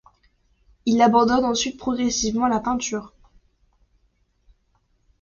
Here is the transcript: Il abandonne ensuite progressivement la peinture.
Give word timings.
Il 0.87 0.99
abandonne 1.03 1.45
ensuite 1.45 1.77
progressivement 1.77 2.47
la 2.47 2.59
peinture. 2.59 3.13